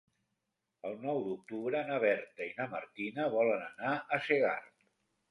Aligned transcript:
El 0.91 0.95
nou 1.01 1.17
d'octubre 1.25 1.81
na 1.89 1.99
Berta 2.03 2.43
i 2.47 2.55
na 2.61 2.67
Martina 2.71 3.27
volen 3.35 3.61
anar 3.67 3.91
a 4.17 4.19
Segart. 4.29 4.73